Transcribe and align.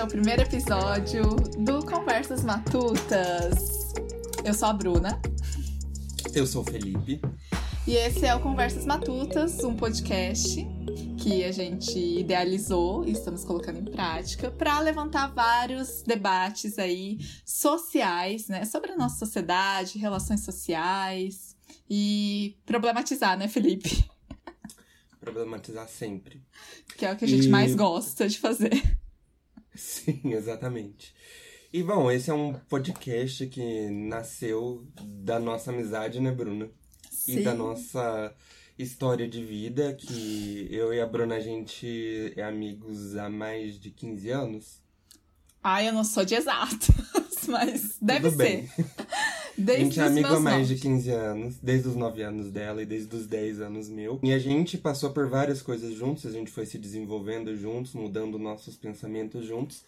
é 0.00 0.02
o 0.02 0.08
primeiro 0.08 0.42
episódio 0.42 1.22
do 1.58 1.86
Conversas 1.86 2.42
Matutas. 2.42 3.92
Eu 4.44 4.52
sou 4.52 4.68
a 4.68 4.72
Bruna. 4.72 5.20
Eu 6.34 6.46
sou 6.48 6.62
o 6.62 6.64
Felipe. 6.64 7.20
E 7.86 7.94
esse 7.94 8.26
é 8.26 8.34
o 8.34 8.40
Conversas 8.40 8.84
Matutas, 8.86 9.62
um 9.62 9.76
podcast 9.76 10.66
que 11.22 11.44
a 11.44 11.52
gente 11.52 11.96
idealizou 11.96 13.04
e 13.06 13.12
estamos 13.12 13.44
colocando 13.44 13.78
em 13.78 13.84
prática 13.84 14.50
para 14.50 14.80
levantar 14.80 15.28
vários 15.28 16.02
debates 16.02 16.76
aí 16.76 17.18
sociais, 17.44 18.48
né, 18.48 18.64
sobre 18.64 18.90
a 18.90 18.96
nossa 18.96 19.24
sociedade, 19.24 19.98
relações 19.98 20.44
sociais 20.44 21.54
e 21.88 22.56
problematizar, 22.66 23.38
né, 23.38 23.46
Felipe? 23.46 24.04
Problematizar 25.20 25.88
sempre. 25.88 26.42
Que 26.98 27.06
é 27.06 27.12
o 27.12 27.16
que 27.16 27.24
a 27.24 27.28
gente 27.28 27.46
e... 27.46 27.50
mais 27.50 27.76
gosta 27.76 28.28
de 28.28 28.40
fazer. 28.40 29.03
Sim, 29.74 30.20
exatamente. 30.32 31.14
E 31.72 31.82
bom, 31.82 32.10
esse 32.10 32.30
é 32.30 32.34
um 32.34 32.52
podcast 32.52 33.46
que 33.48 33.90
nasceu 33.90 34.86
da 35.02 35.40
nossa 35.40 35.72
amizade, 35.72 36.20
né, 36.20 36.30
Bruna? 36.30 36.70
Sim. 37.10 37.40
E 37.40 37.42
da 37.42 37.52
nossa 37.54 38.32
história 38.78 39.28
de 39.28 39.44
vida, 39.44 39.92
que 39.94 40.68
eu 40.70 40.92
e 40.92 41.00
a 41.00 41.06
Bruna, 41.06 41.36
a 41.36 41.40
gente 41.40 42.32
é 42.36 42.42
amigos 42.42 43.16
há 43.16 43.28
mais 43.28 43.78
de 43.78 43.90
15 43.90 44.30
anos. 44.30 44.82
Ai, 45.62 45.88
eu 45.88 45.92
não 45.92 46.04
sou 46.04 46.24
de 46.24 46.34
exatos, 46.34 46.88
mas 47.48 47.96
deve 48.00 48.30
Tudo 48.30 48.42
ser. 48.42 48.44
Bem. 48.44 48.70
Desde 49.56 49.72
a 49.72 49.84
gente 49.84 50.00
é 50.00 50.02
amigo 50.02 50.28
há 50.28 50.40
mais 50.40 50.68
de 50.68 50.76
15 50.76 51.10
anos, 51.10 51.56
desde 51.62 51.88
os 51.88 51.96
9 51.96 52.22
anos 52.22 52.50
dela 52.50 52.82
e 52.82 52.86
desde 52.86 53.14
os 53.14 53.26
10 53.26 53.60
anos 53.60 53.88
meu. 53.88 54.18
E 54.22 54.32
a 54.32 54.38
gente 54.38 54.76
passou 54.76 55.10
por 55.10 55.28
várias 55.28 55.62
coisas 55.62 55.94
juntos, 55.94 56.26
a 56.26 56.30
gente 56.30 56.50
foi 56.50 56.66
se 56.66 56.78
desenvolvendo 56.78 57.56
juntos, 57.56 57.94
mudando 57.94 58.38
nossos 58.38 58.76
pensamentos 58.76 59.44
juntos. 59.44 59.84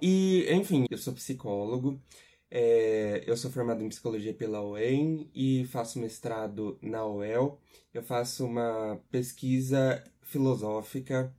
E, 0.00 0.46
enfim, 0.50 0.86
eu 0.90 0.98
sou 0.98 1.12
psicólogo, 1.12 2.00
é, 2.50 3.24
eu 3.26 3.36
sou 3.36 3.50
formado 3.50 3.82
em 3.82 3.88
psicologia 3.88 4.32
pela 4.32 4.62
UEM 4.62 5.28
e 5.34 5.64
faço 5.66 5.98
mestrado 5.98 6.78
na 6.80 7.04
UEL. 7.06 7.58
Eu 7.92 8.02
faço 8.02 8.44
uma 8.44 9.00
pesquisa 9.10 10.02
filosófica 10.22 11.34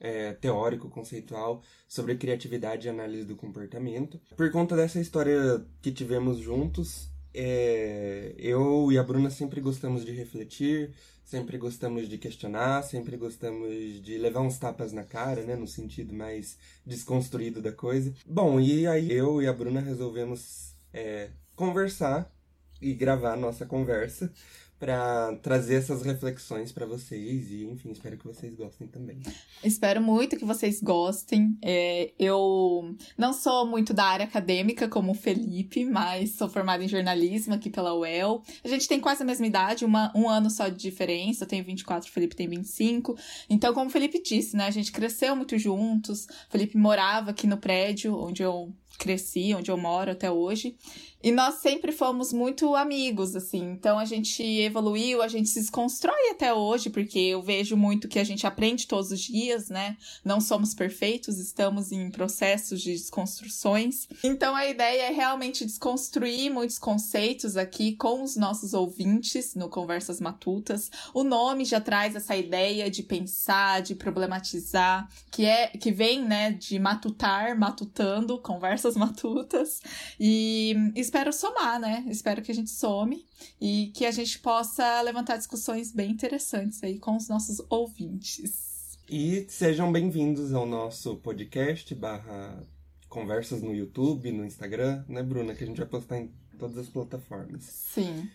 é, 0.00 0.32
teórico, 0.32 0.88
conceitual, 0.88 1.62
sobre 1.86 2.16
criatividade 2.16 2.86
e 2.86 2.90
análise 2.90 3.24
do 3.24 3.36
comportamento. 3.36 4.18
Por 4.36 4.50
conta 4.50 4.74
dessa 4.74 4.98
história 4.98 5.64
que 5.82 5.92
tivemos 5.92 6.38
juntos, 6.38 7.10
é, 7.32 8.34
eu 8.38 8.90
e 8.90 8.98
a 8.98 9.02
Bruna 9.02 9.30
sempre 9.30 9.60
gostamos 9.60 10.04
de 10.04 10.12
refletir, 10.12 10.92
sempre 11.22 11.58
gostamos 11.58 12.08
de 12.08 12.18
questionar, 12.18 12.82
sempre 12.82 13.16
gostamos 13.16 14.02
de 14.02 14.18
levar 14.18 14.40
uns 14.40 14.58
tapas 14.58 14.92
na 14.92 15.04
cara, 15.04 15.44
né, 15.44 15.54
no 15.54 15.68
sentido 15.68 16.12
mais 16.12 16.58
desconstruído 16.84 17.62
da 17.62 17.70
coisa. 17.70 18.12
Bom, 18.26 18.58
e 18.58 18.86
aí 18.86 19.12
eu 19.12 19.40
e 19.40 19.46
a 19.46 19.52
Bruna 19.52 19.80
resolvemos 19.80 20.74
é, 20.92 21.30
conversar 21.54 22.34
e 22.80 22.94
gravar 22.94 23.34
a 23.34 23.36
nossa 23.36 23.66
conversa 23.66 24.32
para 24.80 25.36
trazer 25.42 25.74
essas 25.74 26.02
reflexões 26.02 26.72
para 26.72 26.86
vocês 26.86 27.50
e, 27.50 27.66
enfim, 27.66 27.90
espero 27.90 28.16
que 28.16 28.26
vocês 28.26 28.54
gostem 28.54 28.88
também. 28.88 29.20
Espero 29.62 30.00
muito 30.00 30.38
que 30.38 30.44
vocês 30.44 30.80
gostem. 30.80 31.54
É, 31.62 32.10
eu 32.18 32.96
não 33.18 33.34
sou 33.34 33.66
muito 33.66 33.92
da 33.92 34.04
área 34.04 34.24
acadêmica 34.24 34.88
como 34.88 35.12
o 35.12 35.14
Felipe, 35.14 35.84
mas 35.84 36.30
sou 36.30 36.48
formada 36.48 36.82
em 36.82 36.88
jornalismo 36.88 37.52
aqui 37.52 37.68
pela 37.68 37.94
UEL. 37.94 38.42
A 38.64 38.68
gente 38.68 38.88
tem 38.88 38.98
quase 38.98 39.22
a 39.22 39.26
mesma 39.26 39.46
idade, 39.46 39.84
uma, 39.84 40.10
um 40.16 40.26
ano 40.26 40.48
só 40.48 40.68
de 40.68 40.78
diferença. 40.78 41.44
Eu 41.44 41.48
tenho 41.48 41.62
24, 41.62 42.08
o 42.08 42.12
Felipe 42.12 42.34
tem 42.34 42.48
25. 42.48 43.18
Então, 43.50 43.74
como 43.74 43.90
o 43.90 43.92
Felipe 43.92 44.22
disse, 44.22 44.56
né, 44.56 44.66
a 44.66 44.70
gente 44.70 44.90
cresceu 44.90 45.36
muito 45.36 45.58
juntos. 45.58 46.24
O 46.24 46.50
Felipe 46.52 46.78
morava 46.78 47.32
aqui 47.32 47.46
no 47.46 47.58
prédio 47.58 48.16
onde 48.16 48.42
eu 48.42 48.72
cresci, 49.00 49.54
onde 49.54 49.70
eu 49.70 49.76
moro 49.78 50.10
até 50.10 50.30
hoje. 50.30 50.76
E 51.22 51.32
nós 51.32 51.56
sempre 51.56 51.90
fomos 51.90 52.32
muito 52.32 52.74
amigos, 52.74 53.34
assim. 53.34 53.72
Então 53.72 53.98
a 53.98 54.04
gente 54.04 54.42
evoluiu, 54.70 55.20
a 55.22 55.28
gente 55.28 55.48
se 55.48 55.60
desconstrói 55.60 56.30
até 56.30 56.54
hoje, 56.54 56.88
porque 56.88 57.18
eu 57.18 57.42
vejo 57.42 57.76
muito 57.76 58.08
que 58.08 58.18
a 58.18 58.24
gente 58.24 58.46
aprende 58.46 58.86
todos 58.86 59.10
os 59.10 59.20
dias, 59.20 59.68
né? 59.68 59.96
Não 60.24 60.40
somos 60.40 60.72
perfeitos, 60.72 61.38
estamos 61.38 61.92
em 61.92 62.10
processos 62.10 62.80
de 62.80 62.92
desconstruções. 62.92 64.08
Então 64.24 64.54
a 64.54 64.66
ideia 64.66 65.02
é 65.02 65.10
realmente 65.10 65.64
desconstruir 65.64 66.50
muitos 66.50 66.78
conceitos 66.78 67.56
aqui 67.56 67.96
com 67.96 68.22
os 68.22 68.36
nossos 68.36 68.72
ouvintes 68.72 69.54
no 69.54 69.68
Conversas 69.68 70.20
Matutas. 70.20 70.90
O 71.12 71.22
nome 71.24 71.64
já 71.64 71.80
traz 71.80 72.14
essa 72.14 72.36
ideia 72.36 72.90
de 72.90 73.02
pensar, 73.02 73.82
de 73.82 73.94
problematizar, 73.94 75.08
que 75.30 75.44
é 75.44 75.68
que 75.68 75.90
vem, 75.90 76.24
né, 76.24 76.52
de 76.52 76.78
matutar, 76.78 77.58
matutando, 77.58 78.38
conversas 78.40 78.96
matutas. 78.96 79.80
E 80.18 80.74
espero 80.94 81.32
somar, 81.32 81.80
né? 81.80 82.04
Espero 82.08 82.42
que 82.42 82.52
a 82.52 82.54
gente 82.54 82.70
some 82.70 83.24
e 83.60 83.90
que 83.94 84.04
a 84.06 84.10
gente 84.10 84.38
possa 84.38 84.59
levantar 85.02 85.36
discussões 85.36 85.90
bem 85.90 86.10
interessantes 86.10 86.82
aí 86.82 86.98
com 86.98 87.16
os 87.16 87.28
nossos 87.28 87.62
ouvintes. 87.70 88.98
E 89.08 89.46
sejam 89.48 89.90
bem-vindos 89.90 90.52
ao 90.52 90.66
nosso 90.66 91.16
podcast 91.16 91.94
barra 91.94 92.62
conversas 93.08 93.62
no 93.62 93.74
YouTube, 93.74 94.30
no 94.30 94.44
Instagram, 94.44 95.04
né, 95.08 95.22
Bruna? 95.22 95.54
Que 95.54 95.64
a 95.64 95.66
gente 95.66 95.78
vai 95.78 95.86
postar 95.86 96.18
em 96.18 96.30
todas 96.58 96.76
as 96.76 96.88
plataformas. 96.88 97.64
Sim. 97.64 98.28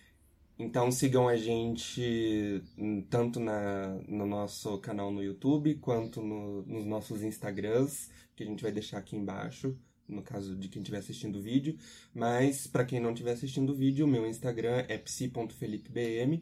Então 0.58 0.92
sigam 0.92 1.28
a 1.28 1.36
gente 1.36 2.64
tanto 3.10 3.40
na, 3.40 4.00
no 4.08 4.26
nosso 4.26 4.78
canal 4.80 5.12
no 5.12 5.22
YouTube 5.22 5.76
quanto 5.76 6.22
no, 6.22 6.64
nos 6.64 6.86
nossos 6.86 7.22
Instagrams, 7.22 8.10
que 8.36 8.44
a 8.44 8.48
gente 8.48 8.64
vai 8.64 8.72
deixar 8.72 8.98
aqui 8.98 9.16
embaixo 9.16 9.78
no 10.08 10.22
caso 10.22 10.56
de 10.56 10.68
quem 10.68 10.82
estiver 10.82 11.00
assistindo 11.00 11.38
o 11.38 11.42
vídeo, 11.42 11.78
mas 12.14 12.68
para 12.68 12.86
quem 12.86 13.00
não 13.00 13.12
estiver 13.12 13.32
assistindo 13.32 13.72
o 13.72 13.76
vídeo, 13.76 14.06
o 14.06 14.10
meu 14.10 14.26
Instagram 14.28 14.86
é 14.88 14.98
psi.felipebm 14.98 16.42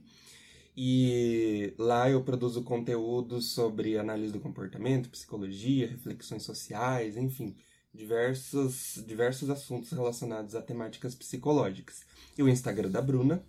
e 0.76 1.74
lá 1.78 2.10
eu 2.10 2.24
produzo 2.24 2.64
conteúdo 2.64 3.42
sobre 3.42 3.98
análise 3.98 4.34
do 4.34 4.40
comportamento, 4.40 5.10
psicologia, 5.10 5.88
reflexões 5.88 6.44
sociais, 6.44 7.16
enfim, 7.16 7.56
diversos, 7.94 9.04
diversos 9.06 9.50
assuntos 9.50 9.92
relacionados 9.92 10.56
a 10.56 10.62
temáticas 10.62 11.14
psicológicas. 11.14 12.02
E 12.38 12.42
o 12.42 12.50
Instagram 12.50 12.90
da 12.90 13.02
Bruna 13.02 13.44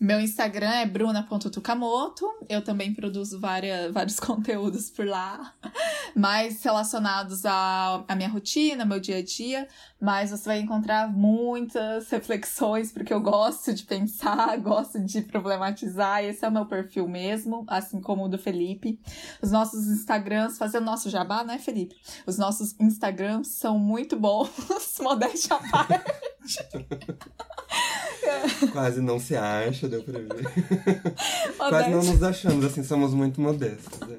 meu 0.00 0.18
Instagram 0.18 0.70
é 0.70 0.86
bruna.tukamoto. 0.86 2.26
Eu 2.48 2.64
também 2.64 2.94
produzo 2.94 3.38
várias, 3.38 3.92
vários 3.92 4.18
conteúdos 4.18 4.88
por 4.88 5.06
lá, 5.06 5.54
mais 6.16 6.62
relacionados 6.62 7.44
à, 7.44 8.02
à 8.08 8.16
minha 8.16 8.30
rotina, 8.30 8.86
meu 8.86 8.98
dia 8.98 9.18
a 9.18 9.22
dia. 9.22 9.68
Mas 10.00 10.30
você 10.30 10.48
vai 10.48 10.60
encontrar 10.60 11.12
muitas 11.12 12.08
reflexões, 12.08 12.90
porque 12.90 13.12
eu 13.12 13.20
gosto 13.20 13.74
de 13.74 13.82
pensar, 13.82 14.56
gosto 14.58 14.98
de 15.04 15.20
problematizar. 15.20 16.24
Esse 16.24 16.46
é 16.46 16.48
o 16.48 16.52
meu 16.52 16.64
perfil 16.64 17.06
mesmo, 17.06 17.66
assim 17.68 18.00
como 18.00 18.24
o 18.24 18.28
do 18.28 18.38
Felipe. 18.38 18.98
Os 19.42 19.50
nossos 19.50 19.86
Instagrams, 19.86 20.56
fazendo 20.56 20.86
nosso 20.86 21.10
jabá, 21.10 21.44
né, 21.44 21.58
Felipe? 21.58 21.94
Os 22.26 22.38
nossos 22.38 22.74
Instagrams 22.80 23.48
são 23.48 23.78
muito 23.78 24.16
bons, 24.16 24.50
modéstia 24.98 25.56
à 25.56 25.70
parte. 25.70 26.04
Quase 28.72 29.00
não 29.00 29.18
se 29.18 29.36
acha, 29.36 29.88
deu 29.88 30.02
pra 30.02 30.18
ver. 30.18 30.44
Quase 31.56 31.90
não 31.90 32.02
nos 32.02 32.22
achamos, 32.22 32.64
assim, 32.64 32.82
somos 32.82 33.14
muito 33.14 33.40
modestos. 33.40 34.00
Né? 34.00 34.16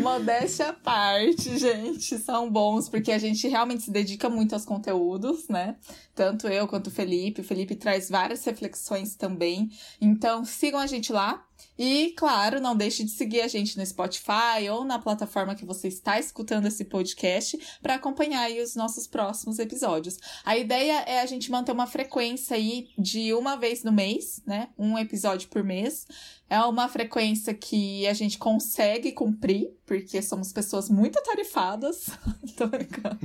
Modéstia 0.00 0.68
à 0.68 0.72
parte, 0.72 1.58
gente, 1.58 2.18
são 2.18 2.50
bons, 2.50 2.88
porque 2.88 3.12
a 3.12 3.18
gente 3.18 3.48
realmente 3.48 3.84
se 3.84 3.90
dedica 3.90 4.28
muito 4.28 4.54
aos 4.54 4.64
conteúdos, 4.64 5.48
né? 5.48 5.76
Tanto 6.14 6.48
eu 6.48 6.66
quanto 6.66 6.88
o 6.88 6.90
Felipe. 6.90 7.40
O 7.40 7.44
Felipe 7.44 7.74
traz 7.74 8.08
várias 8.08 8.44
reflexões 8.44 9.14
também. 9.14 9.70
Então, 10.00 10.44
sigam 10.44 10.80
a 10.80 10.86
gente 10.86 11.12
lá. 11.12 11.44
E, 11.78 12.14
claro, 12.16 12.60
não 12.60 12.74
deixe 12.74 13.04
de 13.04 13.10
seguir 13.10 13.42
a 13.42 13.48
gente 13.48 13.76
no 13.76 13.84
Spotify 13.84 14.68
ou 14.70 14.84
na 14.84 14.98
plataforma 14.98 15.54
que 15.54 15.64
você 15.64 15.88
está 15.88 16.18
escutando 16.18 16.66
esse 16.66 16.84
podcast 16.84 17.58
para 17.82 17.96
acompanhar 17.96 18.50
os 18.50 18.74
nossos 18.74 19.06
próximos 19.06 19.58
episódios. 19.58 20.18
A 20.44 20.56
ideia 20.56 21.02
é 21.02 21.20
a 21.20 21.26
gente 21.26 21.50
manter 21.50 21.72
uma 21.72 21.86
frequência 21.86 22.56
aí 22.56 22.88
de 22.98 23.34
uma 23.34 23.56
vez 23.56 23.84
no 23.84 23.92
mês, 23.92 24.42
né? 24.46 24.68
Um 24.78 24.96
episódio 24.98 25.48
por 25.48 25.62
mês. 25.62 26.06
É 26.48 26.60
uma 26.60 26.88
frequência 26.88 27.52
que 27.52 28.06
a 28.06 28.14
gente 28.14 28.38
consegue 28.38 29.12
cumprir, 29.12 29.70
porque 29.84 30.22
somos 30.22 30.52
pessoas 30.52 30.88
muito 30.88 31.20
tarifadas. 31.22 32.06
Tô 32.56 32.68
brincando. 32.68 33.18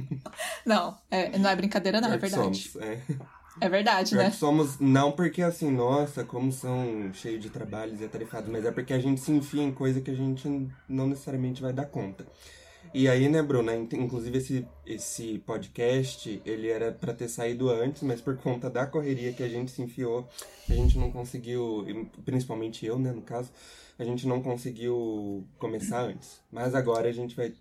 Não, 0.66 0.98
é, 1.10 1.38
não 1.38 1.50
é 1.50 1.56
brincadeira, 1.56 2.02
não, 2.02 2.12
é 2.12 2.18
verdade. 2.18 2.70
Somos, 2.70 2.84
é. 2.84 3.00
É 3.62 3.70
verdade, 3.70 4.16
né? 4.16 4.32
somos, 4.32 4.80
não 4.80 5.12
porque 5.12 5.42
assim, 5.42 5.70
nossa, 5.70 6.24
como 6.24 6.52
são 6.52 7.12
cheios 7.14 7.42
de 7.42 7.50
trabalhos 7.50 8.02
e 8.02 8.06
atarefados, 8.06 8.50
mas 8.50 8.66
é 8.66 8.72
porque 8.72 8.92
a 8.92 9.00
gente 9.00 9.22
se 9.22 9.32
enfia 9.32 9.62
em 9.62 9.72
coisa 9.72 10.02
que 10.02 10.10
a 10.10 10.16
gente 10.16 10.68
não 10.90 11.08
necessariamente 11.08 11.62
vai 11.62 11.72
dar 11.72 11.86
conta. 11.86 12.26
E 12.94 13.08
aí, 13.08 13.30
né, 13.30 13.42
Bruna, 13.42 13.74
inclusive 13.76 14.40
esse, 14.40 14.68
esse 14.86 15.40
podcast, 15.46 16.42
ele 16.44 16.68
era 16.68 16.92
para 16.92 17.14
ter 17.14 17.30
saído 17.30 17.70
antes, 17.70 18.02
mas 18.02 18.20
por 18.20 18.36
conta 18.38 18.70
da 18.70 18.86
correria 18.86 19.32
que 19.32 19.44
a 19.44 19.48
gente 19.48 19.72
se 19.72 19.82
enfiou, 19.82 20.28
a 20.68 20.74
gente 20.74 20.98
não 20.98 21.12
conseguiu, 21.12 21.86
principalmente 22.26 22.86
eu, 22.86 23.00
né, 23.00 23.12
no 23.12 23.22
caso, 23.22 23.52
a 23.98 24.04
gente 24.04 24.28
não 24.28 24.42
conseguiu 24.42 25.48
começar 25.60 26.02
antes. 26.02 26.42
Mas 26.52 26.74
agora 26.74 27.08
a 27.08 27.14
gente 27.14 27.36
vai 27.36 27.54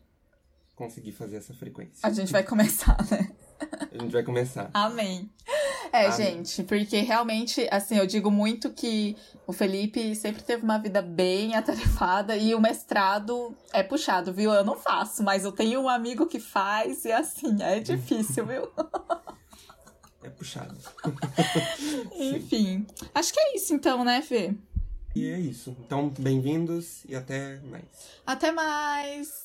conseguir 0.75 1.13
fazer 1.13 1.37
essa 1.37 1.53
frequência. 1.53 2.01
A 2.03 2.11
gente 2.11 2.33
vai 2.33 2.43
começar, 2.43 2.97
né? 3.11 3.31
A 3.93 4.03
gente 4.03 4.13
vai 4.13 4.23
começar. 4.23 4.71
Amém. 4.73 5.29
É, 5.93 6.11
gente, 6.13 6.63
porque 6.63 7.01
realmente, 7.01 7.67
assim, 7.71 7.97
eu 7.97 8.07
digo 8.07 8.31
muito 8.31 8.71
que 8.71 9.17
o 9.47 9.53
Felipe 9.53 10.15
sempre 10.15 10.43
teve 10.43 10.63
uma 10.63 10.79
vida 10.79 11.03
bem 11.03 11.55
atarefada 11.57 12.37
e 12.37 12.55
o 12.55 12.61
mestrado 12.61 13.57
é 13.73 13.83
puxado, 13.83 14.33
viu? 14.33 14.53
Eu 14.53 14.65
não 14.65 14.77
faço, 14.77 15.23
mas 15.23 15.45
eu 15.45 15.53
tenho 15.53 15.81
um 15.81 15.89
amigo 15.89 16.27
que 16.27 16.39
faz 16.39 17.05
e, 17.05 17.13
assim, 17.13 17.61
é 17.61 17.81
difícil, 17.81 18.47
viu? 18.47 18.71
É 20.23 20.29
puxado. 20.31 20.77
Enfim, 22.15 22.87
acho 23.15 23.33
que 23.33 23.41
é 23.41 23.57
isso 23.57 23.75
então, 23.75 24.05
né, 24.05 24.23
Fê? 24.23 24.55
E 25.15 25.29
é 25.29 25.41
isso. 25.41 25.77
Então, 25.85 26.09
bem-vindos 26.17 27.05
e 27.09 27.17
até 27.17 27.59
mais. 27.69 27.85
Até 28.25 28.53
mais! 28.53 29.39